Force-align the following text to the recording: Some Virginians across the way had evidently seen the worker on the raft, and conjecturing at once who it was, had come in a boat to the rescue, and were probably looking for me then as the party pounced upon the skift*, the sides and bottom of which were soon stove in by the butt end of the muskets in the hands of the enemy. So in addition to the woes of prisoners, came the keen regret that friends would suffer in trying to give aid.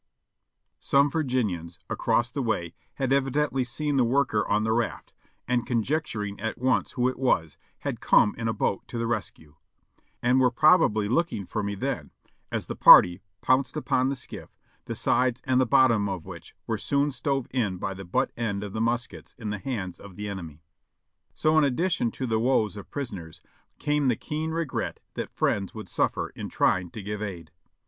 Some 0.79 1.11
Virginians 1.11 1.77
across 1.87 2.31
the 2.31 2.41
way 2.41 2.73
had 2.95 3.13
evidently 3.13 3.63
seen 3.63 3.97
the 3.97 4.03
worker 4.03 4.47
on 4.47 4.63
the 4.63 4.71
raft, 4.73 5.13
and 5.47 5.63
conjecturing 5.63 6.39
at 6.39 6.57
once 6.57 6.93
who 6.93 7.07
it 7.07 7.19
was, 7.19 7.59
had 7.81 7.99
come 8.01 8.33
in 8.35 8.47
a 8.47 8.51
boat 8.51 8.87
to 8.87 8.97
the 8.97 9.05
rescue, 9.05 9.57
and 10.19 10.39
were 10.39 10.49
probably 10.49 11.07
looking 11.07 11.45
for 11.45 11.61
me 11.61 11.75
then 11.75 12.09
as 12.51 12.65
the 12.65 12.75
party 12.75 13.21
pounced 13.41 13.77
upon 13.77 14.09
the 14.09 14.15
skift*, 14.15 14.57
the 14.85 14.95
sides 14.95 15.39
and 15.45 15.69
bottom 15.69 16.09
of 16.09 16.25
which 16.25 16.55
were 16.65 16.79
soon 16.79 17.11
stove 17.11 17.45
in 17.51 17.77
by 17.77 17.93
the 17.93 18.03
butt 18.03 18.31
end 18.35 18.63
of 18.63 18.73
the 18.73 18.81
muskets 18.81 19.35
in 19.37 19.51
the 19.51 19.59
hands 19.59 19.99
of 19.99 20.15
the 20.15 20.27
enemy. 20.27 20.63
So 21.35 21.55
in 21.59 21.63
addition 21.63 22.09
to 22.13 22.25
the 22.25 22.39
woes 22.39 22.75
of 22.75 22.89
prisoners, 22.89 23.39
came 23.77 24.07
the 24.07 24.15
keen 24.15 24.49
regret 24.49 24.99
that 25.13 25.29
friends 25.29 25.75
would 25.75 25.87
suffer 25.89 26.29
in 26.29 26.49
trying 26.49 26.89
to 26.89 27.03
give 27.03 27.21
aid. 27.21 27.51